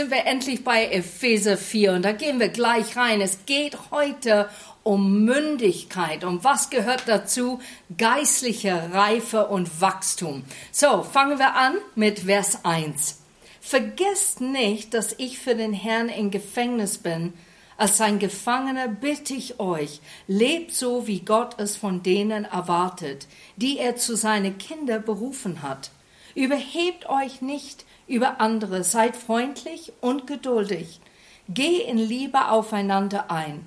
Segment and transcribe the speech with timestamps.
[0.00, 3.20] sind wir endlich bei Epheser 4 und da gehen wir gleich rein.
[3.20, 4.48] Es geht heute
[4.82, 7.60] um Mündigkeit und was gehört dazu?
[7.98, 10.42] Geistliche Reife und Wachstum.
[10.72, 13.20] So, fangen wir an mit Vers 1.
[13.60, 17.34] Vergesst nicht, dass ich für den Herrn in Gefängnis bin.
[17.76, 23.78] Als sein Gefangener bitte ich euch, lebt so, wie Gott es von denen erwartet, die
[23.78, 25.90] er zu seinen Kindern berufen hat.
[26.34, 31.00] Überhebt euch nicht über andere, seid freundlich und geduldig.
[31.48, 33.64] Geh in Liebe aufeinander ein.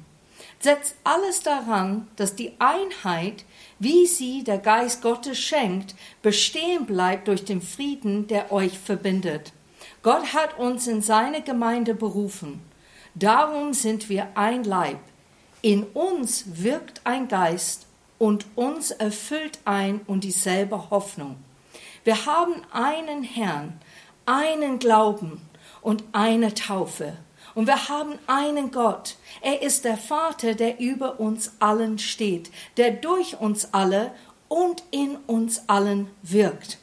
[0.60, 3.46] Setzt alles daran, dass die Einheit,
[3.80, 9.52] wie sie der Geist Gottes schenkt, bestehen bleibt durch den Frieden, der euch verbindet.
[10.04, 12.62] Gott hat uns in seine Gemeinde berufen.
[13.16, 15.00] Darum sind wir ein Leib.
[15.62, 17.86] In uns wirkt ein Geist
[18.20, 21.38] und uns erfüllt ein und dieselbe Hoffnung.
[22.04, 23.80] Wir haben einen Herrn,
[24.26, 25.42] einen Glauben
[25.82, 27.18] und eine Taufe.
[27.56, 29.18] Und wir haben einen Gott.
[29.42, 34.12] Er ist der Vater, der über uns allen steht, der durch uns alle
[34.48, 36.80] und in uns allen wirkt.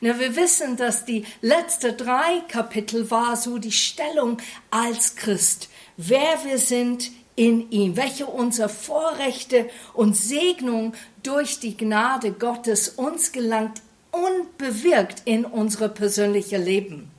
[0.00, 4.38] Na, wir wissen, dass die letzte drei Kapitel war so die Stellung
[4.70, 12.32] als Christ, wer wir sind in ihm, welche unsere Vorrechte und Segnung durch die Gnade
[12.32, 13.81] Gottes uns gelangt
[14.12, 17.10] und bewirkt in unsere persönliche Leben.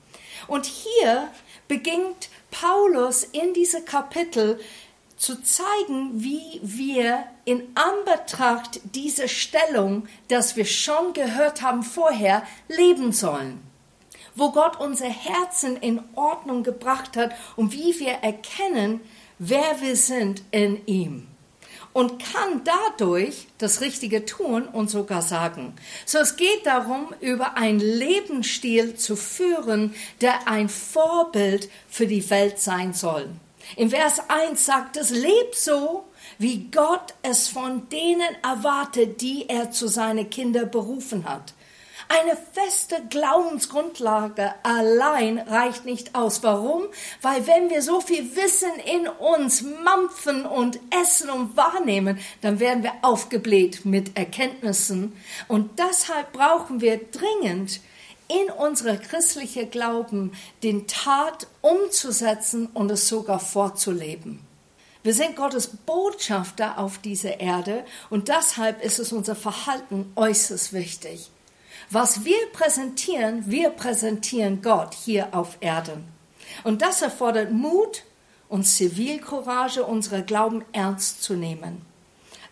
[0.47, 1.27] Und hier
[1.67, 4.59] beginnt Paulus in diese Kapitel
[5.17, 13.11] zu zeigen, wie wir in Anbetracht dieser Stellung, dass wir schon gehört haben vorher, leben
[13.11, 13.61] sollen.
[14.35, 19.01] Wo Gott unser Herzen in Ordnung gebracht hat und wie wir erkennen,
[19.39, 21.27] wer wir sind in ihm
[21.93, 25.73] und kann dadurch das Richtige tun und sogar sagen.
[26.05, 32.59] So es geht darum, über einen Lebensstil zu führen, der ein Vorbild für die Welt
[32.59, 33.29] sein soll.
[33.77, 36.05] Im Vers 1 sagt es, leb so,
[36.37, 41.53] wie Gott es von denen erwartet, die er zu seinen Kindern berufen hat.
[42.15, 46.43] Eine feste Glaubensgrundlage allein reicht nicht aus.
[46.43, 46.83] Warum?
[47.23, 52.83] Weil wenn wir so viel Wissen in uns mampfen und essen und wahrnehmen, dann werden
[52.83, 55.13] wir aufgebläht mit Erkenntnissen.
[55.47, 57.81] Und deshalb brauchen wir dringend
[58.27, 64.39] in unsere christliche Glauben den Tat umzusetzen und es sogar vorzuleben.
[65.01, 71.31] Wir sind Gottes Botschafter auf dieser Erde und deshalb ist es unser Verhalten äußerst wichtig.
[71.93, 76.05] Was wir präsentieren, wir präsentieren Gott hier auf Erden.
[76.63, 78.01] Und das erfordert Mut
[78.49, 81.83] und Zivilcourage, unsere Glauben ernst zu nehmen.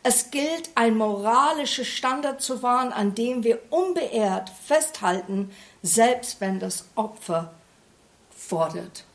[0.04, 5.50] Es gilt, ein moralisches Standard zu wahren, an dem wir unbeehrt festhalten,
[5.82, 7.52] selbst wenn das Opfer
[8.30, 9.06] fordert.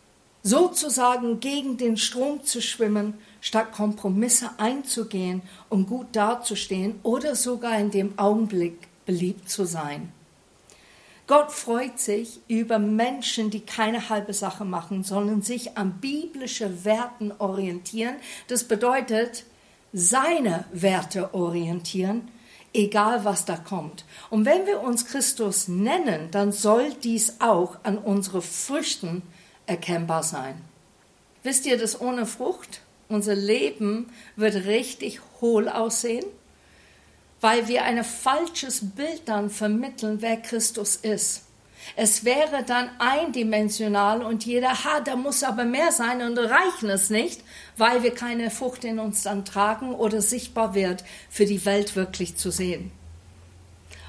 [0.42, 7.92] Sozusagen gegen den Strom zu schwimmen, statt Kompromisse einzugehen, um gut dazustehen oder sogar in
[7.92, 10.12] dem Augenblick beliebt zu sein.
[11.26, 17.32] Gott freut sich über Menschen, die keine halbe Sache machen, sondern sich an biblische Werten
[17.38, 18.14] orientieren.
[18.46, 19.44] Das bedeutet,
[19.92, 22.28] seine Werte orientieren,
[22.72, 24.04] egal was da kommt.
[24.30, 29.22] Und wenn wir uns Christus nennen, dann soll dies auch an unsere Früchten
[29.66, 30.60] erkennbar sein.
[31.42, 36.24] Wisst ihr, dass ohne Frucht unser Leben wird richtig hohl aussehen?
[37.40, 41.42] Weil wir ein falsches Bild dann vermitteln, wer Christus ist.
[41.94, 47.10] Es wäre dann eindimensional und jeder, ha, da muss aber mehr sein und reichen es
[47.10, 47.42] nicht,
[47.76, 52.36] weil wir keine Frucht in uns dann tragen oder sichtbar wird, für die Welt wirklich
[52.36, 52.90] zu sehen.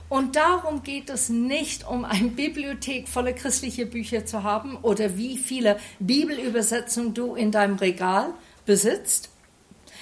[0.10, 5.38] Und darum geht es nicht um eine Bibliothek voller christliche Bücher zu haben oder wie
[5.38, 8.34] viele Bibelübersetzungen du in deinem Regal
[8.66, 9.30] besitzt,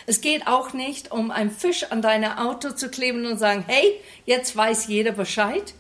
[0.06, 4.00] es geht auch nicht um einen Fisch an dein Auto zu kleben und sagen, hey,
[4.26, 5.74] jetzt weiß jeder Bescheid.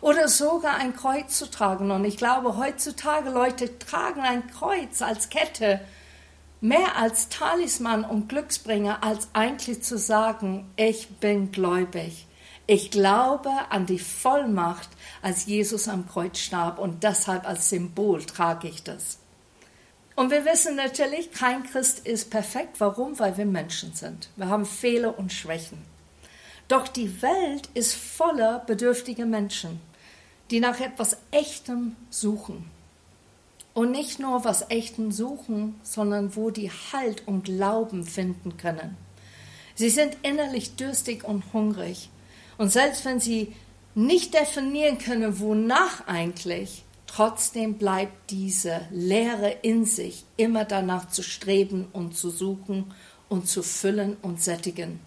[0.00, 1.90] Oder sogar ein Kreuz zu tragen.
[1.90, 5.80] Und ich glaube, heutzutage Leute tragen ein Kreuz als Kette
[6.60, 12.26] mehr als Talisman und Glücksbringer, als eigentlich zu sagen, ich bin gläubig.
[12.66, 14.88] Ich glaube an die Vollmacht,
[15.22, 19.18] als Jesus am Kreuz starb und deshalb als Symbol trage ich das.
[20.20, 22.78] Und wir wissen natürlich, kein Christ ist perfekt.
[22.78, 23.18] Warum?
[23.18, 24.28] Weil wir Menschen sind.
[24.36, 25.78] Wir haben Fehler und Schwächen.
[26.68, 29.80] Doch die Welt ist voller bedürftiger Menschen,
[30.50, 32.70] die nach etwas Echtem suchen.
[33.72, 38.98] Und nicht nur was Echtem suchen, sondern wo die Halt und Glauben finden können.
[39.74, 42.10] Sie sind innerlich dürstig und hungrig.
[42.58, 43.56] Und selbst wenn sie
[43.94, 51.88] nicht definieren können, wonach eigentlich, Trotzdem bleibt diese Leere in sich, immer danach zu streben
[51.92, 52.94] und zu suchen
[53.28, 55.00] und zu füllen und sättigen.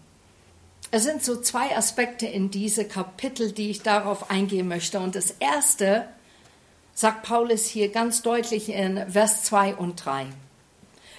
[0.91, 4.99] Es sind so zwei Aspekte in diese Kapitel, die ich darauf eingehen möchte.
[4.99, 6.09] Und das erste
[6.93, 10.25] sagt Paulus hier ganz deutlich in Vers 2 und 3.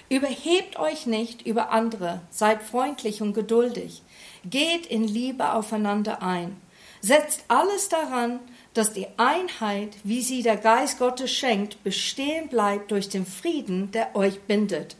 [0.07, 4.03] Überhebt euch nicht über andere, seid freundlich und geduldig,
[4.45, 6.55] geht in Liebe aufeinander ein,
[7.01, 8.39] setzt alles daran,
[8.75, 14.15] dass die Einheit, wie sie der Geist Gottes schenkt, bestehen bleibt durch den Frieden, der
[14.15, 14.97] euch bindet.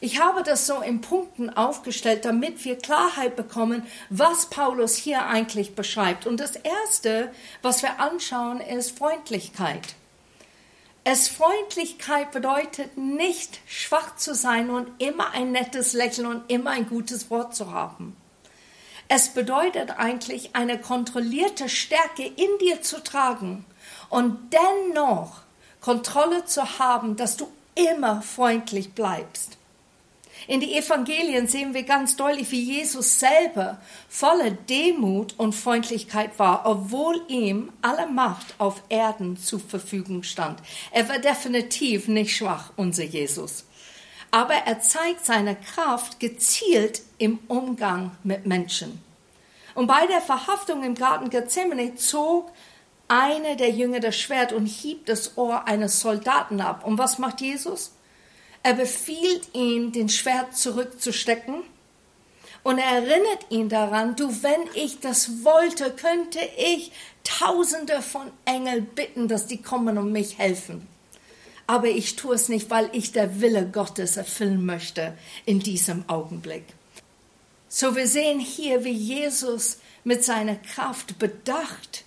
[0.00, 5.74] Ich habe das so in Punkten aufgestellt, damit wir Klarheit bekommen, was Paulus hier eigentlich
[5.74, 6.26] beschreibt.
[6.26, 7.32] Und das Erste,
[7.62, 9.94] was wir anschauen, ist Freundlichkeit.
[11.02, 16.88] Es Freundlichkeit bedeutet nicht schwach zu sein und immer ein nettes Lächeln und immer ein
[16.88, 18.16] gutes Wort zu haben.
[19.08, 23.64] Es bedeutet eigentlich eine kontrollierte Stärke in dir zu tragen
[24.10, 25.40] und dennoch
[25.80, 29.56] Kontrolle zu haben, dass du immer freundlich bleibst.
[30.46, 33.78] In die Evangelien sehen wir ganz deutlich, wie Jesus selber
[34.08, 40.60] voller Demut und Freundlichkeit war, obwohl ihm alle Macht auf Erden zur Verfügung stand.
[40.92, 43.64] Er war definitiv nicht schwach, unser Jesus.
[44.30, 49.02] Aber er zeigt seine Kraft gezielt im Umgang mit Menschen.
[49.74, 52.50] Und bei der Verhaftung im Garten Gethsemane zog
[53.08, 56.84] einer der Jünger das Schwert und hieb das Ohr eines Soldaten ab.
[56.86, 57.92] Und was macht Jesus?
[58.62, 61.62] Er befiehlt ihm, den Schwert zurückzustecken.
[62.62, 66.92] Und er erinnert ihn daran, du, wenn ich das wollte, könnte ich
[67.24, 70.86] Tausende von Engeln bitten, dass die kommen und mich helfen.
[71.68, 76.64] Aber ich tue es nicht, weil ich der Wille Gottes erfüllen möchte in diesem Augenblick.
[77.68, 82.04] So wir sehen hier, wie Jesus mit seiner Kraft bedacht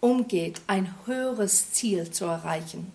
[0.00, 2.92] umgeht, ein höheres Ziel zu erreichen.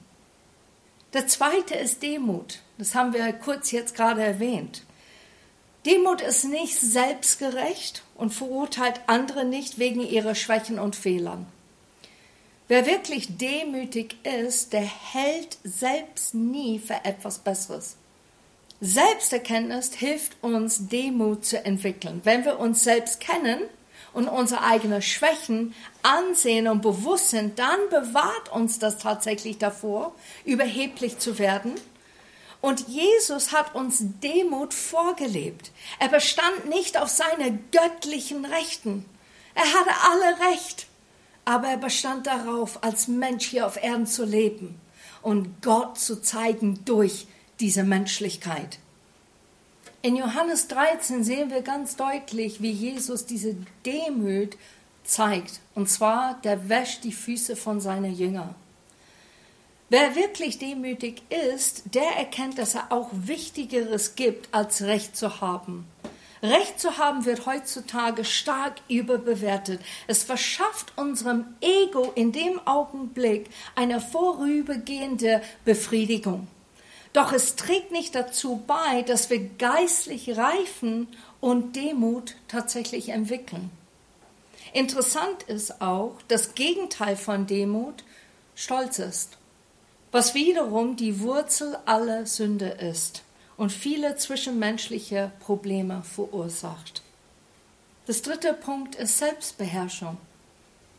[1.14, 2.60] Der zweite ist Demut.
[2.78, 4.84] Das haben wir kurz jetzt gerade erwähnt.
[5.86, 11.48] Demut ist nicht selbstgerecht und verurteilt andere nicht wegen ihrer Schwächen und Fehlern.
[12.68, 17.98] Wer wirklich demütig ist, der hält selbst nie für etwas Besseres.
[18.80, 22.22] Selbsterkenntnis hilft uns, Demut zu entwickeln.
[22.24, 23.62] Wenn wir uns selbst kennen,
[24.14, 25.74] und unsere eigenen Schwächen
[26.04, 30.14] ansehen und bewusst sind, dann bewahrt uns das tatsächlich davor,
[30.46, 31.74] überheblich zu werden.
[32.62, 35.72] Und Jesus hat uns Demut vorgelebt.
[36.00, 39.06] Er bestand nicht auf seine göttlichen Rechten.
[39.56, 40.88] Er hatte alle Recht,
[41.46, 44.80] aber er bestand darauf, als Mensch hier auf Erden zu leben
[45.22, 47.28] und Gott zu zeigen durch
[47.60, 48.80] diese Menschlichkeit.
[50.02, 53.56] In Johannes 13 sehen wir ganz deutlich, wie Jesus diese
[53.86, 54.58] Demut
[55.06, 55.62] zeigt.
[55.76, 58.54] Und zwar, der wäscht die Füße von seinen Jüngern.
[59.90, 61.22] Wer wirklich demütig
[61.54, 65.86] ist, der erkennt, dass er auch Wichtigeres gibt, als Recht zu haben.
[66.44, 69.80] Recht zu haben wird heutzutage stark überbewertet.
[70.08, 76.48] Es verschafft unserem Ego in dem Augenblick eine vorübergehende Befriedigung.
[77.14, 81.08] Doch es trägt nicht dazu bei, dass wir geistlich reifen
[81.40, 83.72] und Demut tatsächlich entwickeln.
[84.74, 88.04] Interessant ist auch, das Gegenteil von Demut
[88.54, 89.38] Stolz ist,
[90.12, 93.24] was wiederum die Wurzel aller Sünde ist
[93.58, 97.02] und viele zwischenmenschliche Probleme verursacht.
[98.06, 100.18] Das dritte Punkt ist Selbstbeherrschung.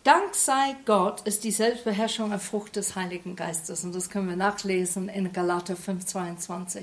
[0.05, 3.85] Dank sei Gott ist die Selbstbeherrschung eine Frucht des Heiligen Geistes.
[3.85, 6.83] Und das können wir nachlesen in Galater 5,22.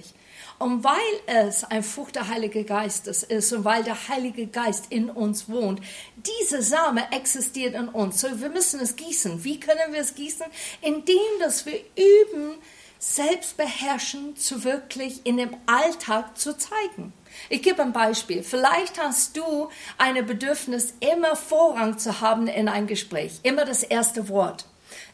[0.58, 0.96] Und weil
[1.28, 5.82] es ein Frucht der Heiligen Geistes ist und weil der Heilige Geist in uns wohnt,
[6.16, 8.22] diese Same existiert in uns.
[8.22, 9.44] So, wir müssen es gießen.
[9.44, 10.48] Wie können wir es gießen?
[10.82, 12.56] Indem, dass wir üben,
[13.03, 17.13] Selbstbeherrschen zu wirklich in dem Alltag zu zeigen.
[17.50, 18.43] Ich gebe ein Beispiel.
[18.43, 24.29] Vielleicht hast du ein Bedürfnis, immer Vorrang zu haben in einem Gespräch, immer das erste
[24.29, 24.67] Wort.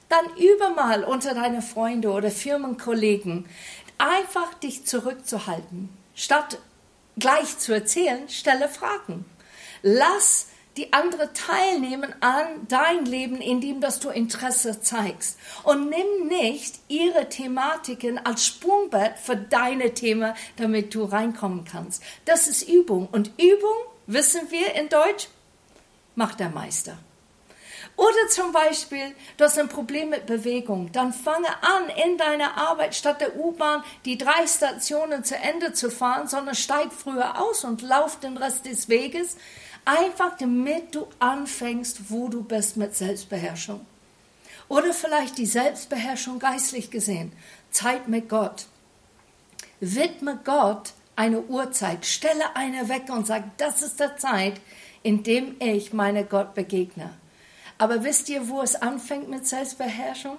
[0.09, 3.45] Dann übe mal unter deine Freunde oder Firmenkollegen,
[3.97, 5.87] einfach dich zurückzuhalten.
[6.13, 6.59] Statt
[7.17, 9.23] gleich zu erzählen, stelle Fragen.
[9.81, 10.47] Lass
[10.77, 15.37] die andere teilnehmen an dein Leben, indem dass du Interesse zeigst.
[15.63, 22.03] Und nimm nicht ihre Thematiken als Sprungbrett für deine Themen, damit du reinkommen kannst.
[22.25, 23.07] Das ist Übung.
[23.11, 25.27] Und Übung, wissen wir in Deutsch,
[26.15, 26.97] macht der Meister.
[27.97, 30.91] Oder zum Beispiel, du hast ein Problem mit Bewegung.
[30.91, 35.89] Dann fange an, in deiner Arbeit statt der U-Bahn die drei Stationen zu Ende zu
[35.89, 39.35] fahren, sondern steig früher aus und lauf den Rest des Weges.
[39.87, 43.85] Einfach damit du anfängst, wo du bist mit Selbstbeherrschung.
[44.67, 47.31] Oder vielleicht die Selbstbeherrschung geistlich gesehen.
[47.71, 48.65] Zeit mit Gott.
[49.79, 54.59] Widme Gott eine Uhrzeit, stelle eine weg und sag, das ist der Zeit,
[55.03, 57.09] in dem ich meine Gott begegne.
[57.77, 60.37] Aber wisst ihr, wo es anfängt mit Selbstbeherrschung?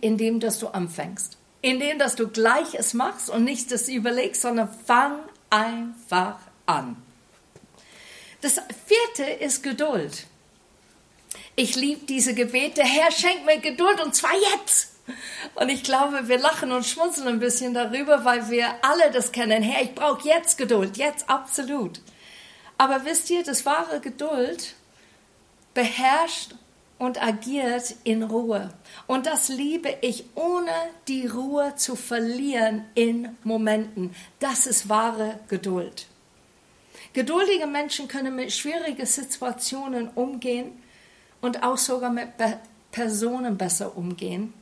[0.00, 1.36] Indem, dass du anfängst.
[1.60, 5.18] Indem, dass du gleich es machst und nicht das überlegst, sondern fang
[5.50, 6.96] einfach an.
[8.40, 10.26] Das vierte ist Geduld.
[11.56, 12.82] Ich liebe diese Gebete.
[12.82, 14.92] Herr, schenk mir Geduld und zwar jetzt.
[15.54, 19.62] Und ich glaube, wir lachen und schmunzeln ein bisschen darüber, weil wir alle das kennen.
[19.62, 22.00] Herr, ich brauche jetzt Geduld, jetzt absolut.
[22.78, 24.74] Aber wisst ihr, das wahre Geduld
[25.74, 26.54] beherrscht
[26.98, 28.70] und agiert in Ruhe.
[29.06, 30.72] Und das liebe ich, ohne
[31.08, 34.14] die Ruhe zu verlieren in Momenten.
[34.38, 36.06] Das ist wahre Geduld.
[37.12, 40.80] Geduldige Menschen können mit schwierigen Situationen umgehen
[41.40, 42.28] und auch sogar mit
[42.92, 44.54] Personen besser umgehen,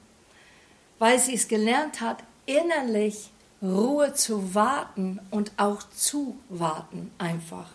[0.99, 7.69] weil sie es gelernt hat, innerlich Ruhe zu warten und auch zu warten einfach.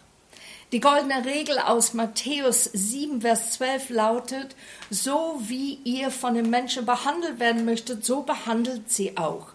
[0.71, 4.55] Die goldene Regel aus Matthäus 7, Vers 12 lautet,
[4.89, 9.49] so wie ihr von den Menschen behandelt werden möchtet, so behandelt sie auch.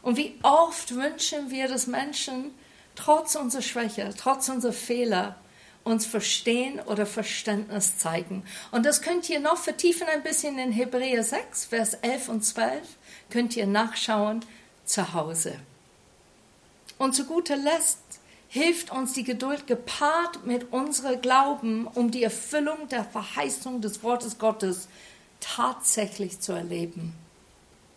[0.00, 2.54] Und wie oft wünschen wir, dass Menschen
[2.96, 5.36] trotz unserer Schwäche, trotz unserer Fehler
[5.84, 8.42] uns verstehen oder Verständnis zeigen.
[8.72, 12.82] Und das könnt ihr noch vertiefen ein bisschen in Hebräer 6, Vers 11 und 12,
[13.30, 14.44] könnt ihr nachschauen
[14.84, 15.54] zu Hause.
[16.98, 18.00] Und zu guter Letzt
[18.48, 24.38] hilft uns die Geduld gepaart mit unserem Glauben, um die Erfüllung der Verheißung des Wortes
[24.38, 24.88] Gottes
[25.40, 27.14] tatsächlich zu erleben.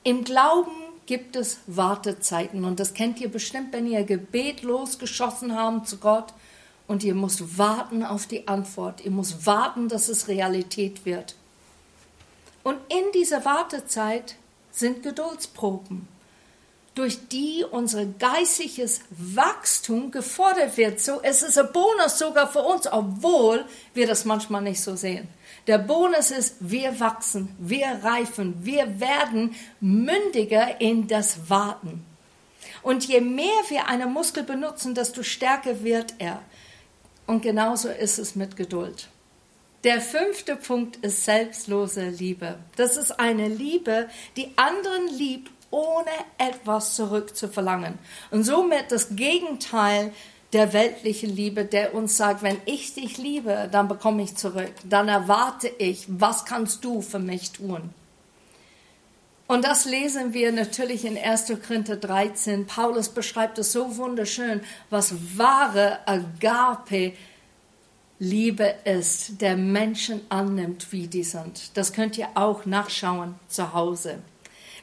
[0.03, 2.63] Im Glauben gibt es Wartezeiten.
[2.65, 6.35] Und das kennt ihr bestimmt, wenn ihr Gebet losgeschossen habt zu Gott
[6.87, 11.33] und ihr müsst warten auf die Antwort, ihr müsst warten, dass es Realität wird.
[12.63, 14.35] Und in dieser Wartezeit
[14.71, 16.07] sind Geduldsproben
[16.99, 20.99] durch die unser geistliches Wachstum gefordert wird.
[20.99, 23.63] So, es ist ein Bonus sogar für uns, obwohl
[23.93, 25.29] wir das manchmal nicht so sehen.
[25.67, 32.03] Der Bonus ist, wir wachsen, wir reifen, wir werden mündiger in das Warten.
[32.83, 36.41] Und je mehr wir einen Muskel benutzen, desto stärker wird er.
[37.27, 39.07] Und genauso ist es mit Geduld.
[39.85, 42.59] Der fünfte Punkt ist selbstlose Liebe.
[42.75, 47.97] Das ist eine Liebe, die anderen liebt, ohne etwas zurückzuverlangen.
[48.31, 50.13] Und somit das Gegenteil
[50.53, 55.07] der weltlichen Liebe, der uns sagt, wenn ich dich liebe, dann bekomme ich zurück, dann
[55.07, 57.93] erwarte ich, was kannst du für mich tun?
[59.47, 61.53] Und das lesen wir natürlich in 1.
[61.65, 62.67] Korinther 13.
[62.67, 64.61] Paulus beschreibt es so wunderschön,
[64.91, 67.13] was wahre Agape
[68.19, 71.75] Liebe ist, der Menschen annimmt, wie die sind.
[71.75, 74.19] Das könnt ihr auch nachschauen zu Hause.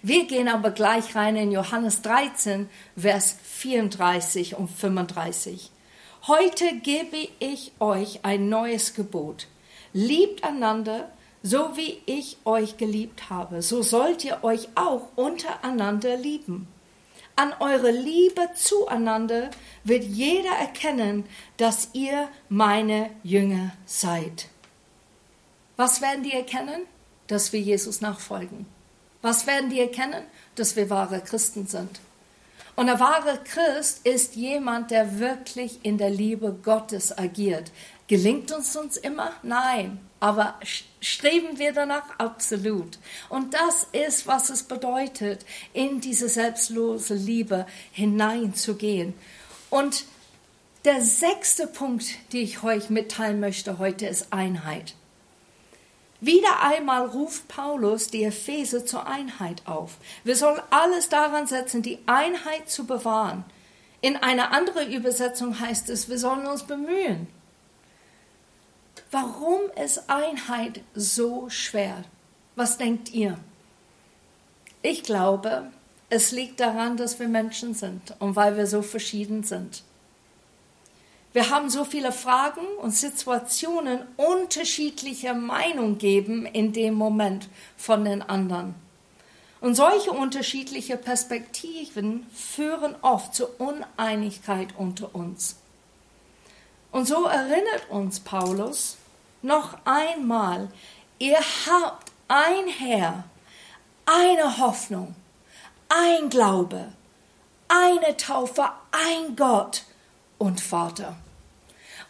[0.06, 5.72] Wir gehen aber gleich rein in Johannes 13, Vers 34 und 35.
[6.28, 9.48] Heute gebe ich euch ein neues Gebot.
[9.92, 11.10] Liebt einander,
[11.42, 13.62] so wie ich euch geliebt habe.
[13.62, 16.68] So sollt ihr euch auch untereinander lieben.
[17.34, 19.50] An eure Liebe zueinander
[19.82, 21.24] wird jeder erkennen,
[21.56, 24.50] dass ihr meine Jünger seid.
[25.76, 26.82] Was werden die erkennen?
[27.26, 28.75] Dass wir Jesus nachfolgen.
[29.26, 30.22] Was werden die erkennen?
[30.54, 31.98] Dass wir wahre Christen sind.
[32.76, 37.72] Und ein wahrer Christ ist jemand, der wirklich in der Liebe Gottes agiert.
[38.06, 39.32] Gelingt uns uns immer?
[39.42, 39.98] Nein.
[40.20, 40.54] Aber
[41.00, 42.04] streben wir danach?
[42.18, 43.00] Absolut.
[43.28, 49.12] Und das ist, was es bedeutet, in diese selbstlose Liebe hineinzugehen.
[49.70, 50.04] Und
[50.84, 54.94] der sechste Punkt, den ich euch mitteilen möchte heute, ist Einheit.
[56.20, 59.98] Wieder einmal ruft Paulus die Epheser zur Einheit auf.
[60.24, 63.44] Wir sollen alles daran setzen, die Einheit zu bewahren.
[64.00, 67.26] In einer anderen Übersetzung heißt es, wir sollen uns bemühen.
[69.10, 72.04] Warum ist Einheit so schwer?
[72.54, 73.38] Was denkt ihr?
[74.82, 75.70] Ich glaube,
[76.08, 79.82] es liegt daran, dass wir Menschen sind und weil wir so verschieden sind.
[81.36, 88.22] Wir haben so viele Fragen und Situationen unterschiedlicher Meinung geben in dem Moment von den
[88.22, 88.74] anderen.
[89.60, 95.56] Und solche unterschiedliche Perspektiven führen oft zu Uneinigkeit unter uns.
[96.90, 98.96] Und so erinnert uns Paulus
[99.42, 100.70] noch einmal,
[101.18, 103.24] ihr habt ein Herr,
[104.06, 105.14] eine Hoffnung,
[105.90, 106.88] ein Glaube,
[107.68, 109.82] eine Taufe, ein Gott
[110.38, 111.14] und Vater.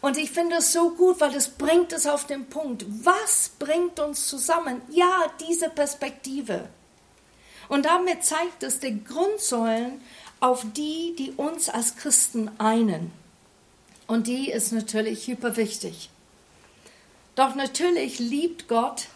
[0.01, 2.85] Und ich finde es so gut, weil es bringt es auf den Punkt.
[3.03, 4.81] Was bringt uns zusammen?
[4.89, 6.69] Ja, diese Perspektive.
[7.67, 10.01] Und damit zeigt es die Grundsäulen,
[10.39, 13.11] auf die, die uns als Christen einen.
[14.05, 16.09] Und die ist natürlich hyper wichtig.
[17.35, 19.07] Doch natürlich liebt Gott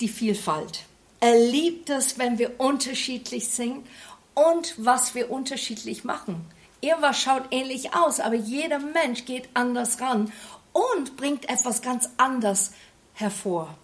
[0.00, 0.84] die Vielfalt.
[1.20, 3.86] Er liebt es, wenn wir unterschiedlich sind
[4.34, 6.44] und was wir unterschiedlich machen.
[6.84, 10.30] Irgendwas schaut ähnlich aus, aber jeder Mensch geht anders ran
[10.72, 12.72] und bringt etwas ganz anderes
[13.14, 13.74] hervor.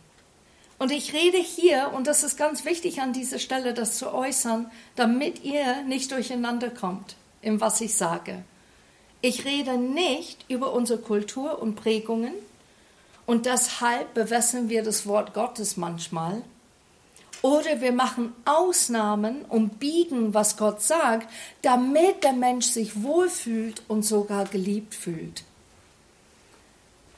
[0.78, 4.70] Und ich rede hier, und das ist ganz wichtig an dieser Stelle, das zu äußern,
[4.96, 8.42] damit ihr nicht durcheinander kommt, in was ich sage.
[9.22, 12.34] Ich rede nicht über unsere Kultur und Prägungen
[13.24, 16.42] und deshalb bewässern wir das Wort Gottes manchmal.
[17.42, 21.28] Oder wir machen Ausnahmen und biegen, was Gott sagt,
[21.62, 25.44] damit der Mensch sich wohlfühlt und sogar geliebt fühlt.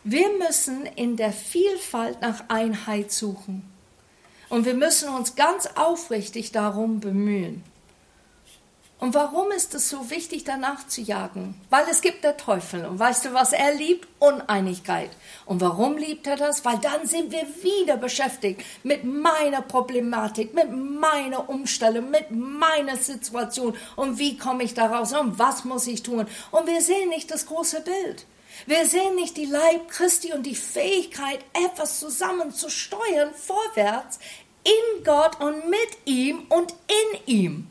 [0.05, 3.63] Wir müssen in der Vielfalt nach Einheit suchen.
[4.49, 7.63] Und wir müssen uns ganz aufrichtig darum bemühen.
[9.03, 11.61] Und warum ist es so wichtig, danach zu jagen?
[11.71, 12.87] Weil es gibt der Teufel.
[12.87, 14.07] Und weißt du, was er liebt?
[14.21, 15.11] Uneinigkeit.
[15.45, 16.65] Und warum liebt er das?
[16.65, 23.75] Weil dann sind wir wieder beschäftigt mit meiner Problematik, mit meiner Umstellung, mit meiner Situation.
[23.97, 25.13] Und wie komme ich daraus?
[25.13, 26.29] Und was muss ich tun?
[26.53, 28.25] Und wir sehen nicht das große Bild.
[28.67, 34.21] Wir sehen nicht die Leib Christi und die Fähigkeit, etwas zusammen zu steuern, vorwärts,
[34.63, 37.69] in Gott und mit ihm und in ihm.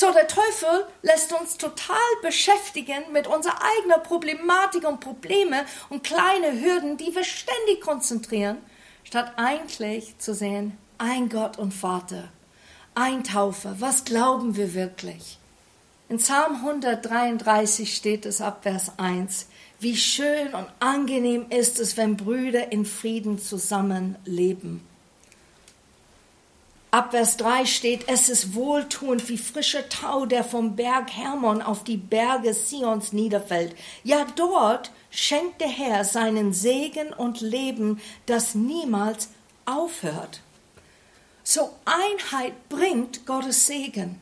[0.00, 6.52] So, der Teufel lässt uns total beschäftigen mit unserer eigenen Problematik und Probleme und kleine
[6.62, 8.58] Hürden, die wir ständig konzentrieren,
[9.02, 12.28] statt eigentlich zu sehen, ein Gott und Vater,
[12.94, 15.40] ein Taufer, was glauben wir wirklich?
[16.08, 19.48] In Psalm 133 steht es ab Vers 1,
[19.80, 24.80] wie schön und angenehm ist es, wenn Brüder in Frieden zusammenleben.
[26.90, 31.84] Ab Vers 3 steht, es ist wohltuend wie frischer Tau, der vom Berg Hermon auf
[31.84, 33.76] die Berge Sions niederfällt.
[34.04, 39.28] Ja, dort schenkt der Herr seinen Segen und Leben, das niemals
[39.66, 40.40] aufhört.
[41.44, 44.18] So Einheit bringt Gottes Segen.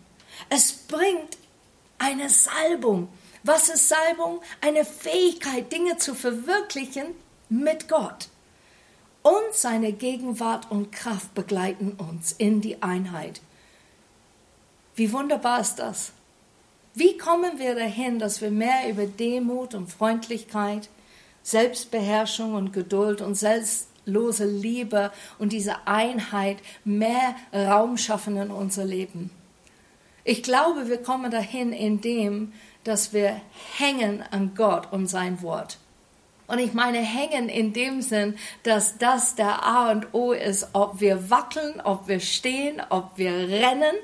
[0.49, 1.39] Es bringt
[1.99, 3.09] eine Salbung.
[3.45, 4.41] Was ist Salbung?
[4.61, 7.15] Eine Fähigkeit, Dinge zu verwirklichen
[7.49, 8.29] mit Gott.
[9.27, 13.41] Und seine Gegenwart und Kraft begleiten uns in die Einheit.
[14.95, 16.13] Wie wunderbar ist das?
[16.95, 20.89] Wie kommen wir dahin, dass wir mehr über Demut und Freundlichkeit,
[21.43, 25.11] Selbstbeherrschung und Geduld und selbstlose Liebe
[25.41, 29.33] und diese Einheit mehr Raum schaffen in unser Leben?
[30.23, 32.53] Ich glaube, wir kommen dahin, indem
[32.85, 33.41] dass wir
[33.77, 35.79] hängen an Gott und sein Wort.
[36.47, 41.01] Und ich meine hängen in dem Sinn, dass das der A und O ist, ob
[41.01, 43.97] wir wackeln, ob wir stehen, ob wir rennen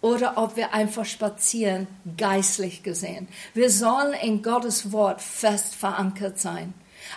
[0.00, 3.28] oder ob wir einfach spazieren, geistlich gesehen.
[3.52, 6.72] Wir sollen in Gottes Wort fest verankert sein.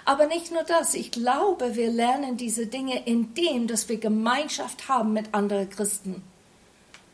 [0.06, 4.88] Aber nicht nur das, ich glaube, wir lernen diese Dinge in dem, dass wir Gemeinschaft
[4.88, 6.24] haben mit anderen Christen.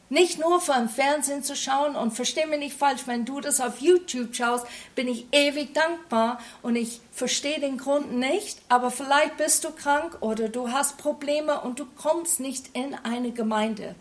[0.10, 3.60] Nicht nur vor dem Fernsehen zu schauen und verstehe mich nicht falsch, wenn du das
[3.60, 4.66] auf YouTube schaust,
[4.96, 10.18] bin ich ewig dankbar und ich verstehe den Grund nicht, aber vielleicht bist du krank
[10.22, 13.96] oder du hast Probleme und du kommst nicht in eine Gemeinde.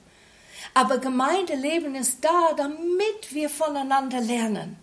[0.75, 4.77] Aber Gemeindeleben ist da, damit wir voneinander lernen,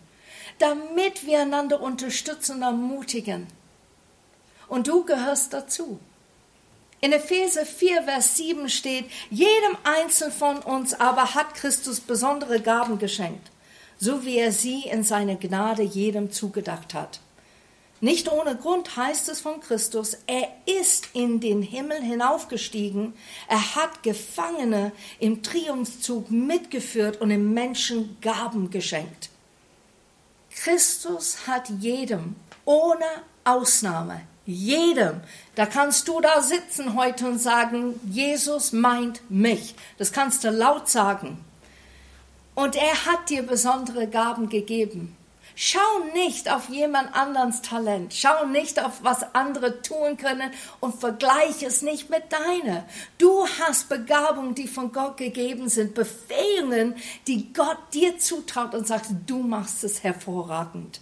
[0.60, 3.48] damit wir einander unterstützen und ermutigen.
[4.68, 6.00] Und du gehörst dazu.
[7.04, 12.98] In Epheser 4, Vers 7 steht, jedem Einzelnen von uns aber hat Christus besondere Gaben
[12.98, 13.52] geschenkt,
[14.00, 17.20] so wie er sie in seiner Gnade jedem zugedacht hat.
[18.00, 23.14] Nicht ohne Grund heißt es von Christus, er ist in den Himmel hinaufgestiegen,
[23.50, 29.30] er hat Gefangene im Triumphzug mitgeführt und im Menschen Gaben geschenkt.
[30.52, 33.04] Christus hat jedem ohne
[33.44, 35.22] Ausnahme jedem.
[35.56, 39.76] Da kannst du da sitzen heute und sagen, Jesus meint mich.
[39.98, 41.44] Das kannst du laut sagen.
[42.56, 45.16] Und er hat dir besondere Gaben gegeben.
[45.56, 48.14] Schau nicht auf jemand anderes Talent.
[48.14, 52.86] Schau nicht auf was andere tun können und vergleiche es nicht mit deiner.
[53.20, 56.96] Du hast Begabungen, die von Gott gegeben sind, Befähigungen,
[57.28, 61.02] die Gott dir zutraut und sagt, du machst es hervorragend.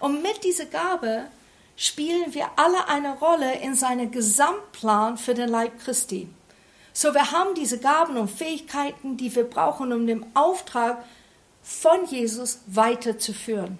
[0.00, 1.26] Und mit dieser Gabe
[1.76, 6.28] spielen wir alle eine Rolle in seinem Gesamtplan für den Leib Christi.
[6.92, 11.04] So, wir haben diese Gaben und Fähigkeiten, die wir brauchen, um den Auftrag
[11.62, 13.78] von Jesus weiterzuführen.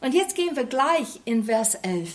[0.00, 2.12] Und jetzt gehen wir gleich in Vers 11.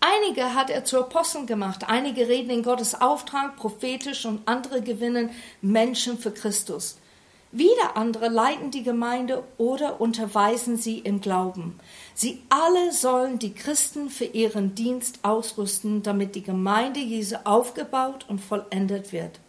[0.00, 5.30] Einige hat er zu Aposteln gemacht, einige reden in Gottes Auftrag prophetisch und andere gewinnen
[5.60, 6.96] Menschen für Christus.
[7.52, 11.80] Wieder andere leiten die Gemeinde oder unterweisen sie im Glauben.
[12.14, 18.38] Sie alle sollen die Christen für ihren Dienst ausrüsten, damit die Gemeinde Jesu aufgebaut und
[18.38, 19.40] vollendet wird.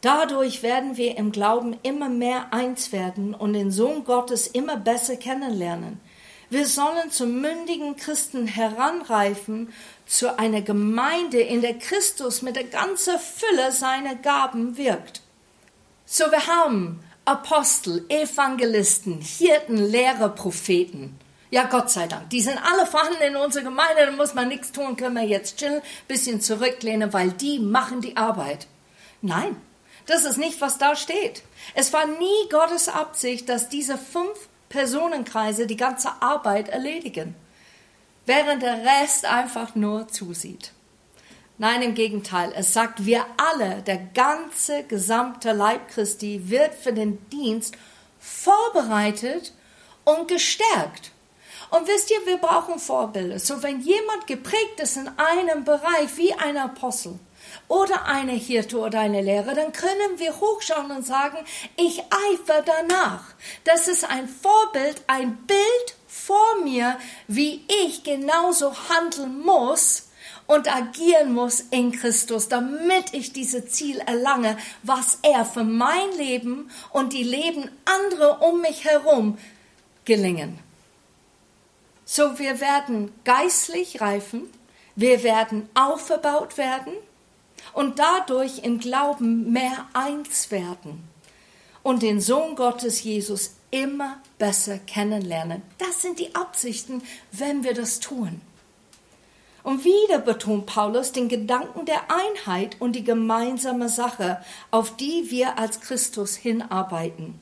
[0.00, 5.16] Dadurch werden wir im Glauben immer mehr eins werden und den Sohn Gottes immer besser
[5.16, 6.00] kennenlernen.
[6.50, 9.72] Wir sollen zum mündigen Christen heranreifen,
[10.06, 15.22] zu einer Gemeinde, in der Christus mit der ganzen Fülle seiner Gaben wirkt.
[16.08, 21.18] So, wir haben Apostel, Evangelisten, Hirten, Lehrer, Propheten.
[21.50, 22.30] Ja, Gott sei Dank.
[22.30, 24.06] Die sind alle vorhanden in unserer Gemeinde.
[24.06, 28.16] Da muss man nichts tun, können wir jetzt chillen, bisschen zurücklehnen, weil die machen die
[28.16, 28.68] Arbeit.
[29.20, 29.56] Nein,
[30.06, 31.42] das ist nicht, was da steht.
[31.74, 37.34] Es war nie Gottes Absicht, dass diese fünf Personenkreise die ganze Arbeit erledigen,
[38.26, 40.70] während der Rest einfach nur zusieht.
[41.58, 42.52] Nein, im Gegenteil.
[42.54, 47.74] Es sagt, wir alle, der ganze gesamte Leib Christi wird für den Dienst
[48.20, 49.54] vorbereitet
[50.04, 51.12] und gestärkt.
[51.70, 53.38] Und wisst ihr, wir brauchen Vorbilder.
[53.38, 57.18] So, wenn jemand geprägt ist in einem Bereich wie ein Apostel
[57.68, 61.38] oder eine Hirte oder eine Lehre, dann können wir hochschauen und sagen,
[61.76, 63.22] ich eifer danach.
[63.64, 70.05] Das ist ein Vorbild, ein Bild vor mir, wie ich genauso handeln muss,
[70.46, 76.70] und agieren muss in Christus, damit ich diese Ziel erlange, was er für mein Leben
[76.92, 79.38] und die Leben anderer um mich herum
[80.04, 80.58] gelingen.
[82.04, 84.42] So, wir werden geistlich reifen,
[84.94, 86.92] wir werden aufgebaut werden
[87.72, 91.08] und dadurch im Glauben mehr eins werden
[91.82, 95.62] und den Sohn Gottes Jesus immer besser kennenlernen.
[95.78, 98.40] Das sind die Absichten, wenn wir das tun.
[99.66, 105.58] Und wieder betont Paulus den Gedanken der Einheit und die gemeinsame Sache, auf die wir
[105.58, 107.40] als Christus hinarbeiten.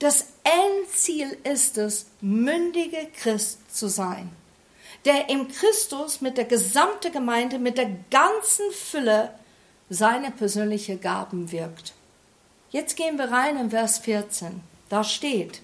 [0.00, 4.30] Das Endziel ist es, mündige Christ zu sein,
[5.04, 9.32] der im Christus mit der gesamten Gemeinde, mit der ganzen Fülle
[9.88, 11.92] seine persönliche Gaben wirkt.
[12.70, 14.60] Jetzt gehen wir rein in Vers 14.
[14.88, 15.62] Da steht,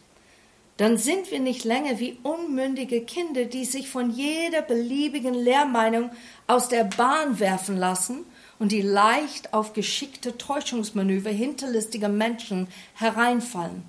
[0.79, 6.11] dann sind wir nicht länger wie unmündige Kinder, die sich von jeder beliebigen Lehrmeinung
[6.47, 8.25] aus der Bahn werfen lassen
[8.61, 13.89] und die leicht auf geschickte Täuschungsmanöver hinterlistiger Menschen hereinfallen.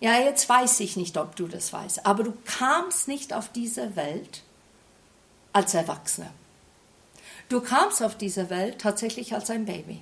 [0.00, 3.94] Ja, jetzt weiß ich nicht, ob du das weißt, aber du kamst nicht auf diese
[3.94, 4.42] Welt
[5.52, 6.30] als Erwachsener.
[7.48, 10.00] Du kamst auf diese Welt tatsächlich als ein Baby.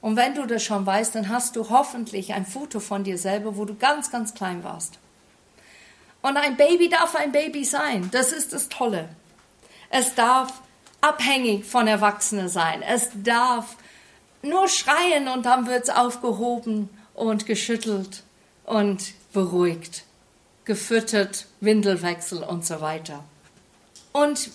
[0.00, 3.56] Und wenn du das schon weißt, dann hast du hoffentlich ein Foto von dir selber,
[3.56, 4.98] wo du ganz, ganz klein warst.
[6.22, 8.08] Und ein Baby darf ein Baby sein.
[8.12, 9.08] Das ist das Tolle.
[9.90, 10.62] Es darf
[11.00, 12.82] abhängig von Erwachsenen sein.
[12.82, 13.76] Es darf
[14.42, 18.22] nur schreien und dann wird es aufgehoben und geschüttelt
[18.64, 20.04] und beruhigt,
[20.64, 23.24] gefüttert, Windelwechsel und so weiter.
[24.12, 24.50] Und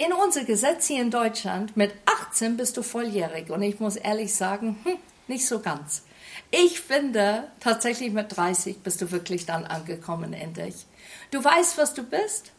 [0.00, 3.50] in unser Gesetz hier in Deutschland, mit 18 bist du volljährig.
[3.50, 4.96] Und ich muss ehrlich sagen, hm,
[5.28, 6.04] nicht so ganz.
[6.50, 10.86] Ich finde, tatsächlich mit 30 bist du wirklich dann angekommen endlich.
[11.30, 12.50] Du weißt, was du bist.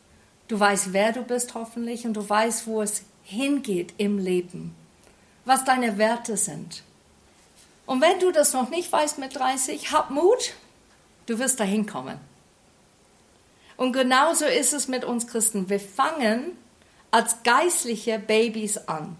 [0.49, 2.06] Du weißt, wer du bist, hoffentlich.
[2.06, 4.75] Und du weißt, wo es hingeht im Leben.
[5.43, 6.84] Was deine Werte sind.
[7.88, 10.54] Und wenn du das noch nicht weißt mit 30, hab Mut.
[11.25, 12.19] Du wirst dahin kommen.
[13.77, 15.69] Und genauso ist es mit uns Christen.
[15.71, 16.56] Wir fangen
[17.12, 19.17] als geistliche Babys an.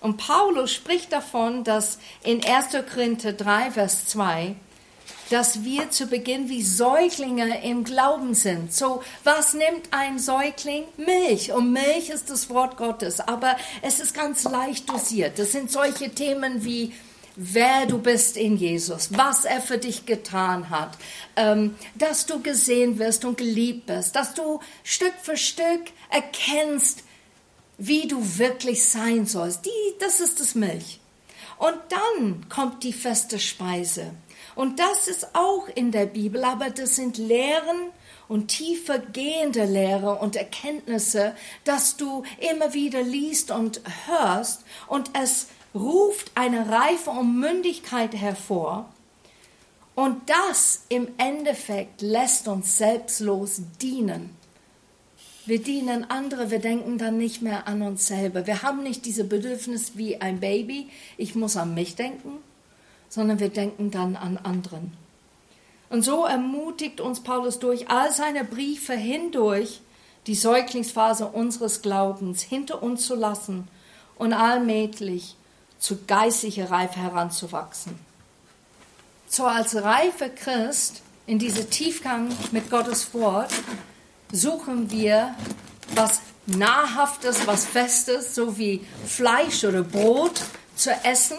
[0.00, 2.70] Und Paulus spricht davon, dass in 1.
[2.92, 4.56] Korinther 3, Vers 2,
[5.30, 8.74] dass wir zu Beginn wie Säuglinge im Glauben sind.
[8.74, 10.84] So, was nimmt ein Säugling?
[10.96, 11.52] Milch.
[11.52, 13.20] Und Milch ist das Wort Gottes.
[13.20, 15.38] Aber es ist ganz leicht dosiert.
[15.38, 16.92] Das sind solche Themen wie
[17.34, 20.98] wer du bist in Jesus, was er für dich getan hat,
[21.36, 25.80] ähm, dass du gesehen wirst und geliebt bist, dass du Stück für Stück
[26.10, 27.04] erkennst,
[27.84, 29.66] wie du wirklich sein sollst.
[29.66, 31.00] Die, das ist das Milch.
[31.58, 34.12] Und dann kommt die feste Speise.
[34.54, 37.90] Und das ist auch in der Bibel, aber das sind Lehren
[38.28, 45.48] und tiefer gehende Lehre und Erkenntnisse, dass du immer wieder liest und hörst und es
[45.74, 48.88] ruft eine Reife und Mündigkeit hervor.
[49.96, 54.36] Und das im Endeffekt lässt uns selbstlos dienen.
[55.44, 58.46] Wir dienen andere, wir denken dann nicht mehr an uns selber.
[58.46, 62.38] Wir haben nicht diese Bedürfnis wie ein Baby, ich muss an mich denken,
[63.08, 64.92] sondern wir denken dann an anderen.
[65.90, 69.80] Und so ermutigt uns Paulus durch all seine Briefe hindurch,
[70.26, 73.68] die Säuglingsphase unseres Glaubens hinter uns zu lassen
[74.16, 75.36] und allmählich
[75.78, 77.98] zu geistlicher Reife heranzuwachsen.
[79.26, 83.52] So als reife Christ in diesem Tiefgang mit Gottes Wort
[84.32, 85.34] suchen wir
[85.94, 90.40] was Nahrhaftes, was Festes, so wie Fleisch oder Brot
[90.74, 91.38] zu essen,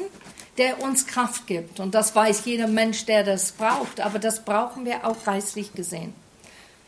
[0.57, 1.79] der uns Kraft gibt.
[1.79, 3.99] Und das weiß jeder Mensch, der das braucht.
[3.99, 6.13] Aber das brauchen wir auch geistlich gesehen.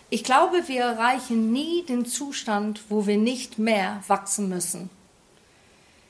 [0.09, 4.89] Ich glaube, wir erreichen nie den Zustand, wo wir nicht mehr wachsen müssen.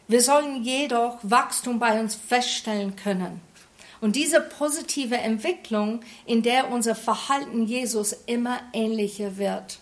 [0.08, 3.42] Wir sollen jedoch Wachstum bei uns feststellen können.
[4.02, 9.80] Und diese positive Entwicklung, in der unser Verhalten Jesus immer ähnlicher wird.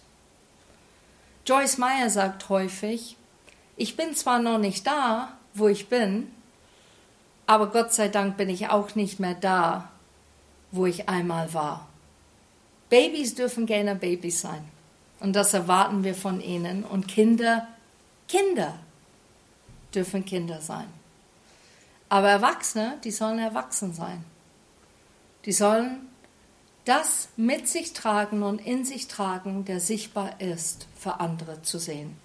[1.46, 3.18] Joyce Meyer sagt häufig,
[3.76, 6.32] ich bin zwar noch nicht da, wo ich bin,
[7.46, 9.90] aber Gott sei Dank bin ich auch nicht mehr da,
[10.72, 11.88] wo ich einmal war.
[12.90, 14.64] Babys dürfen gerne Babys sein.
[15.20, 16.84] Und das erwarten wir von ihnen.
[16.84, 17.68] Und Kinder,
[18.28, 18.78] Kinder
[19.94, 20.88] dürfen Kinder sein.
[22.10, 24.24] Aber Erwachsene, die sollen erwachsen sein.
[25.46, 26.08] Die sollen
[26.86, 32.18] das mit sich tragen und in sich tragen, der sichtbar ist, für andere zu sehen.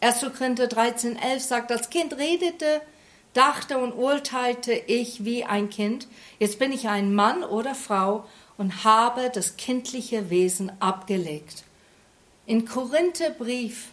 [0.00, 0.20] 1.
[0.36, 2.80] Korinther 13,11 sagt, das Kind redete,
[3.32, 6.06] dachte und urteilte ich wie ein Kind.
[6.38, 8.24] Jetzt bin ich ein Mann oder Frau
[8.56, 11.64] und habe das kindliche Wesen abgelegt.
[12.46, 13.88] In Korintherbrief,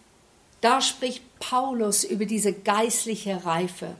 [0.62, 3.96] da spricht Paulus über diese geistliche Reife.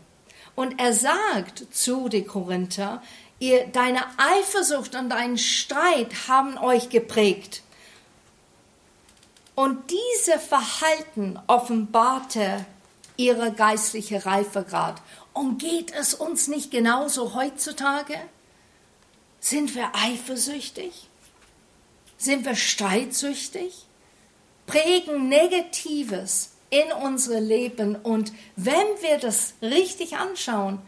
[0.56, 3.02] Und er sagt zu den Korinther,
[3.44, 7.62] ihr, deine Eifersucht und dein Streit haben euch geprägt.
[9.54, 12.66] Und diese Verhalten offenbarte
[13.18, 15.02] ihre geistliche Reifegrad.
[15.34, 18.16] Und geht es uns nicht genauso heutzutage?
[19.40, 21.10] Sind wir eifersüchtig?
[22.18, 23.86] Sind wir streitsüchtig?
[24.66, 30.80] Prägen Negatives in unsere Leben und wenn wir das richtig anschauen,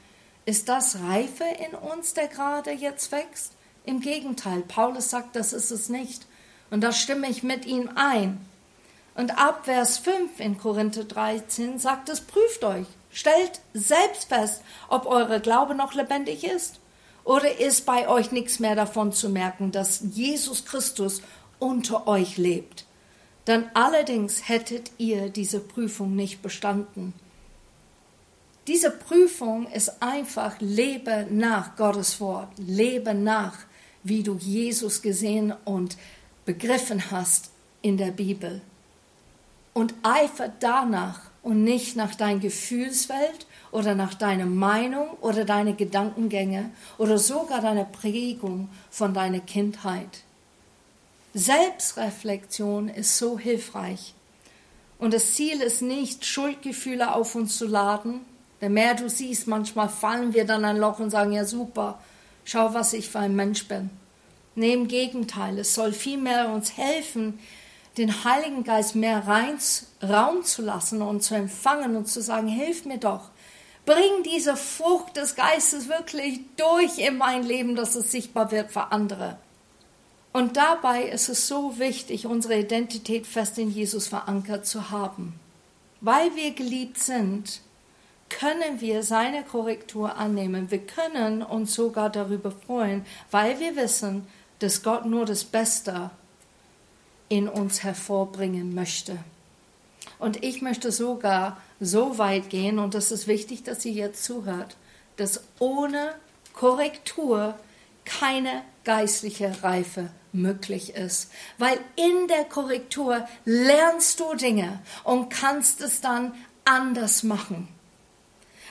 [0.45, 3.53] ist das Reife in uns, der gerade jetzt wächst?
[3.83, 6.25] Im Gegenteil, Paulus sagt, das ist es nicht.
[6.69, 8.45] Und da stimme ich mit ihm ein.
[9.15, 15.05] Und ab Vers 5 in Korinther 13 sagt es, prüft euch, stellt selbst fest, ob
[15.05, 16.79] eure Glaube noch lebendig ist.
[17.23, 21.21] Oder ist bei euch nichts mehr davon zu merken, dass Jesus Christus
[21.59, 22.85] unter euch lebt?
[23.45, 27.13] Dann allerdings hättet ihr diese Prüfung nicht bestanden.
[28.67, 33.57] Diese Prüfung ist einfach, lebe nach Gottes Wort, lebe nach,
[34.03, 35.97] wie du Jesus gesehen und
[36.45, 37.51] begriffen hast
[37.81, 38.61] in der Bibel.
[39.73, 46.71] Und eifer danach und nicht nach deiner Gefühlswelt oder nach deiner Meinung oder deine Gedankengänge
[46.97, 50.23] oder sogar deiner Prägung von deiner Kindheit.
[51.35, 54.15] Selbstreflexion ist so hilfreich.
[54.97, 58.21] Und das Ziel ist nicht, Schuldgefühle auf uns zu laden.
[58.61, 61.99] Der mehr du siehst, manchmal fallen wir dann ein Loch und sagen, ja super,
[62.43, 63.89] schau, was ich für ein Mensch bin.
[64.55, 67.39] Nee, im Gegenteil, es soll vielmehr uns helfen,
[67.97, 69.57] den Heiligen Geist mehr rein,
[70.01, 73.29] Raum zu lassen und zu empfangen und zu sagen, hilf mir doch,
[73.85, 78.91] Bring diese Frucht des Geistes wirklich durch in mein Leben, dass es sichtbar wird für
[78.91, 79.37] andere.
[80.33, 85.39] Und dabei ist es so wichtig, unsere Identität fest in Jesus verankert zu haben.
[86.01, 87.61] Weil wir geliebt sind,
[88.29, 90.71] können wir seine Korrektur annehmen.
[90.71, 94.27] Wir können uns sogar darüber freuen, weil wir wissen,
[94.59, 96.09] dass Gott nur das Beste
[97.29, 99.17] in uns hervorbringen möchte.
[100.19, 104.77] Und ich möchte sogar so weit gehen, und das ist wichtig, dass sie jetzt zuhört,
[105.17, 106.15] dass ohne
[106.53, 107.55] Korrektur
[108.05, 111.31] keine geistliche Reife möglich ist.
[111.57, 116.33] Weil in der Korrektur lernst du Dinge und kannst es dann
[116.63, 117.67] anders machen.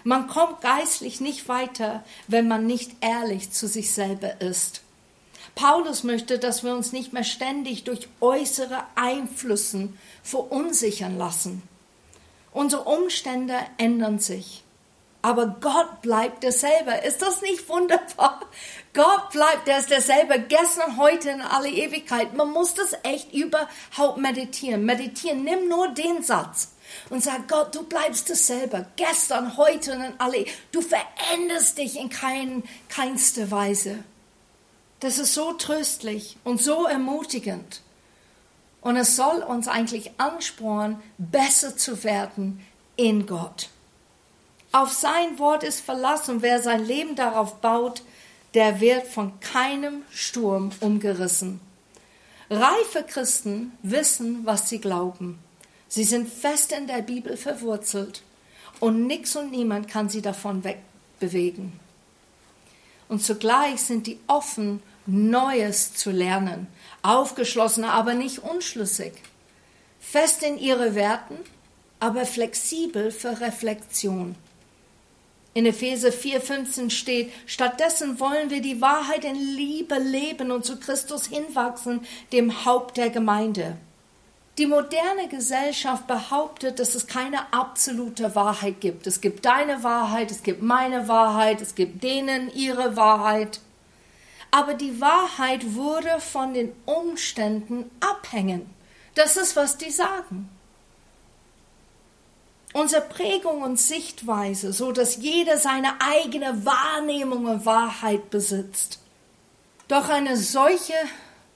[0.07, 4.83] Man kommt geistlich nicht weiter, wenn man nicht ehrlich zu sich selber ist.
[5.55, 11.63] Paulus möchte, dass wir uns nicht mehr ständig durch äußere Einflüssen verunsichern lassen.
[12.53, 14.63] Unsere Umstände ändern sich.
[15.23, 16.93] Aber Gott bleibt derselbe.
[17.07, 18.43] Ist das nicht wunderbar?
[18.93, 22.35] Gott bleibt, der ist derselbe gestern, heute in alle Ewigkeit.
[22.35, 24.85] Man muss das echt überhaupt meditieren.
[24.85, 26.74] Meditieren, nimm nur den Satz
[27.11, 28.87] und sag Gott, du bleibst dasselbe.
[28.97, 30.45] Gestern, heute und in alle.
[30.73, 33.99] Du veränderst dich in kein, keinster Weise.
[35.01, 37.83] Das ist so tröstlich und so ermutigend.
[38.81, 42.65] Und es soll uns eigentlich anspornen, besser zu werden
[42.97, 43.69] in Gott.
[44.73, 46.43] Auf sein Wort ist verlassen.
[46.43, 48.03] Wer sein Leben darauf baut,
[48.55, 51.61] der wird von keinem Sturm umgerissen.
[52.51, 55.39] Reife Christen wissen, was sie glauben.
[55.89, 58.23] Sie sind fest in der Bibel verwurzelt
[58.81, 61.73] und nix und niemand kann sie davon wegbewegen.
[63.09, 66.67] Und zugleich sind die offen, Neues zu lernen,
[67.03, 69.13] aufgeschlossen, aber nicht unschlüssig,
[70.01, 71.37] fest in ihre Werten,
[72.01, 74.35] aber flexibel für Reflexion.
[75.53, 81.27] In Epheser 4,15 steht, stattdessen wollen wir die Wahrheit in Liebe leben und zu Christus
[81.27, 82.01] hinwachsen,
[82.33, 83.77] dem Haupt der Gemeinde.
[84.59, 89.07] Die moderne Gesellschaft behauptet, dass es keine absolute Wahrheit gibt.
[89.07, 93.61] Es gibt deine Wahrheit, es gibt meine Wahrheit, es gibt denen ihre Wahrheit.
[94.53, 98.73] Aber die Wahrheit würde von den Umständen abhängen.
[99.17, 100.49] Das ist, was die sagen
[102.75, 108.99] unsere Prägung und Sichtweise, so dass jeder seine eigene Wahrnehmung und Wahrheit besitzt.
[109.89, 110.95] Doch eine solche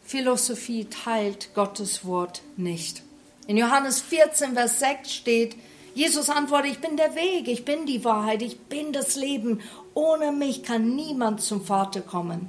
[0.09, 3.03] Philosophie teilt Gottes Wort nicht.
[3.47, 5.57] In Johannes 14, Vers 6 steht,
[5.95, 9.61] Jesus antwortet, ich bin der Weg, ich bin die Wahrheit, ich bin das Leben.
[9.93, 12.49] Ohne mich kann niemand zum Vater kommen.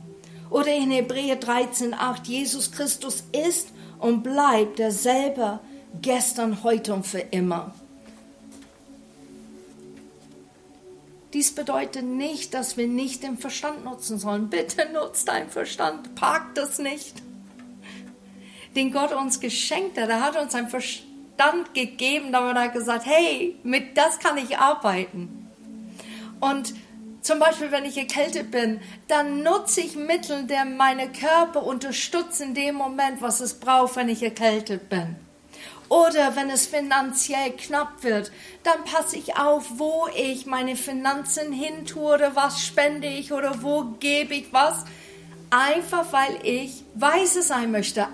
[0.50, 5.60] Oder in Hebräer 13, 8, Jesus Christus ist und bleibt derselbe
[6.02, 7.76] gestern, heute und für immer.
[11.34, 14.50] Dies bedeutet nicht, dass wir nicht den Verstand nutzen sollen.
[14.50, 17.22] Bitte nutzt deinen Verstand, parkt das nicht.
[18.80, 23.60] Den Gott uns geschenkt hat, er hat uns einen Verstand gegeben, damit er gesagt, hey,
[23.62, 25.50] mit das kann ich arbeiten.
[26.40, 26.74] Und
[27.20, 32.54] zum Beispiel, wenn ich erkältet bin, dann nutze ich Mittel, der meine Körper unterstützen in
[32.54, 35.18] dem Moment, was es braucht, wenn ich erkältet bin.
[35.90, 38.32] Oder wenn es finanziell knapp wird,
[38.64, 43.62] dann passe ich auf, wo ich meine Finanzen hin tue oder was spende ich oder
[43.62, 44.86] wo gebe ich was.
[45.50, 48.08] Einfach weil ich weise sein möchte.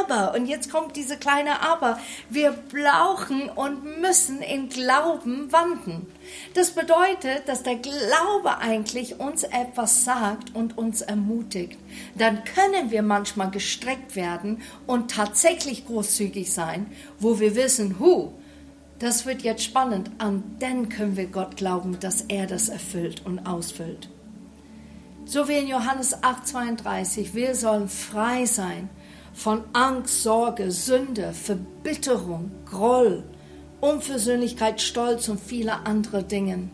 [0.00, 1.98] Aber, und jetzt kommt diese kleine Aber,
[2.30, 6.06] wir brauchen und müssen in Glauben wandeln.
[6.54, 11.78] Das bedeutet, dass der Glaube eigentlich uns etwas sagt und uns ermutigt.
[12.16, 16.86] Dann können wir manchmal gestreckt werden und tatsächlich großzügig sein,
[17.18, 18.32] wo wir wissen, hu,
[18.98, 23.46] das wird jetzt spannend, an den können wir Gott glauben, dass er das erfüllt und
[23.46, 24.08] ausfüllt.
[25.24, 28.88] So wie in Johannes 8:32, wir sollen frei sein
[29.38, 33.22] von Angst, Sorge, Sünde, Verbitterung, Groll,
[33.80, 36.68] Unversöhnlichkeit, Stolz und viele andere Dinge.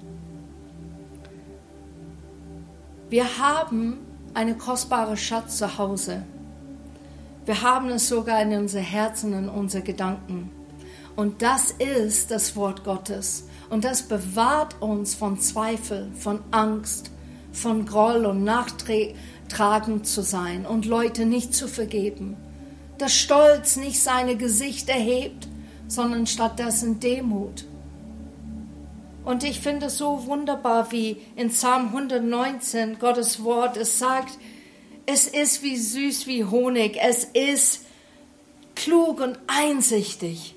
[3.11, 3.99] Wir haben
[4.33, 6.23] eine kostbare Schatz zu Hause.
[7.45, 10.51] Wir haben es sogar in unser Herzen, in unsere Gedanken.
[11.17, 13.47] Und das ist das Wort Gottes.
[13.69, 17.11] Und das bewahrt uns von Zweifel, von Angst,
[17.53, 22.39] von Groll und nachtragend zu sein und Leute nicht zu vergeben.
[22.99, 25.49] Dass Stolz nicht seine Gesicht erhebt,
[25.89, 27.65] sondern stattdessen Demut.
[29.25, 34.39] Und ich finde es so wunderbar, wie in Psalm 119 Gottes Wort es sagt,
[35.07, 37.85] es ist wie süß wie Honig, es ist
[38.75, 40.55] klug und einsichtig.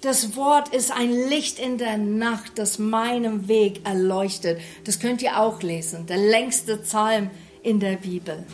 [0.00, 4.60] Das Wort ist ein Licht in der Nacht, das meinen Weg erleuchtet.
[4.84, 7.30] Das könnt ihr auch lesen, der längste Psalm
[7.62, 8.44] in der Bibel.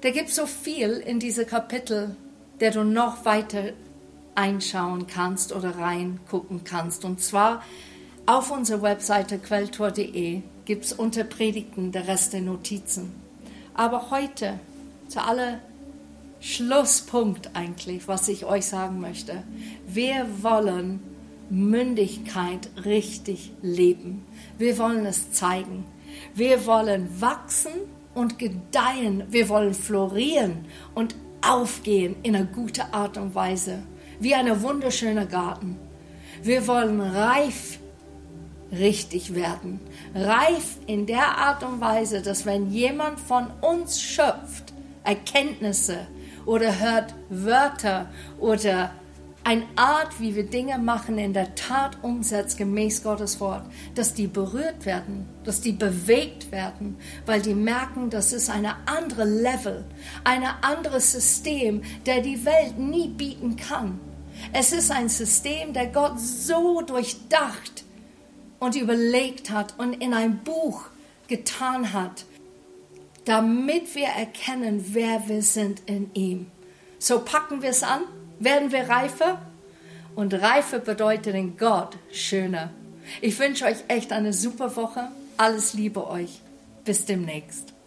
[0.00, 2.16] Da gibt so viel in diese Kapitel
[2.60, 3.72] der du noch weiter
[4.34, 7.04] einschauen kannst oder reingucken kannst.
[7.04, 7.62] Und zwar
[8.26, 13.14] auf unserer Webseite quelltor.de gibt es unter Predigten der Rest der Notizen.
[13.74, 14.58] Aber heute,
[15.08, 15.60] zu aller
[16.40, 19.42] Schlusspunkt eigentlich, was ich euch sagen möchte.
[19.86, 21.00] Wir wollen
[21.50, 24.24] Mündigkeit richtig leben.
[24.58, 25.84] Wir wollen es zeigen.
[26.34, 27.72] Wir wollen wachsen
[28.18, 29.22] und gedeihen.
[29.30, 33.84] Wir wollen florieren und aufgehen in einer guten Art und Weise,
[34.18, 35.78] wie ein wunderschöner Garten.
[36.42, 37.78] Wir wollen reif
[38.72, 39.80] richtig werden.
[40.14, 44.72] Reif in der Art und Weise, dass wenn jemand von uns schöpft,
[45.04, 46.08] Erkenntnisse
[46.44, 48.90] oder hört Wörter oder
[49.48, 54.26] eine Art, wie wir Dinge machen, in der Tat umsetzt gemäß Gottes Wort, dass die
[54.26, 59.86] berührt werden, dass die bewegt werden, weil die merken, das ist eine andere Level,
[60.22, 63.98] ein anderes System, der die Welt nie bieten kann.
[64.52, 67.84] Es ist ein System, der Gott so durchdacht
[68.58, 70.88] und überlegt hat und in ein Buch
[71.26, 72.26] getan hat,
[73.24, 76.48] damit wir erkennen, wer wir sind in ihm.
[76.98, 78.02] So packen wir es an
[78.40, 79.40] werden wir reifer?
[80.14, 82.70] Und Reife bedeutet in Gott schöner.
[83.20, 85.08] Ich wünsche euch echt eine super Woche.
[85.36, 86.40] Alles Liebe euch.
[86.84, 87.77] Bis demnächst.